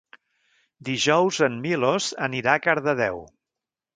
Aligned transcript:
Dijous 0.89 1.41
en 1.49 1.59
Milos 1.67 2.09
anirà 2.29 2.57
a 2.57 2.63
Cardedeu. 2.65 3.23